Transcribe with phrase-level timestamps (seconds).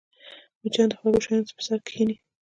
[0.61, 2.15] مچان د خوږو شیانو پر سر کښېني